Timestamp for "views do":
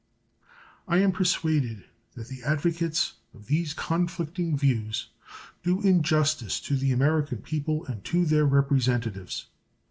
4.57-5.79